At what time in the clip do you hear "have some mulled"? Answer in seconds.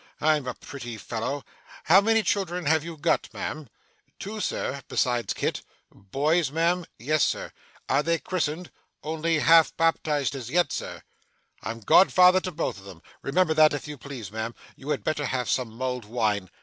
15.27-16.05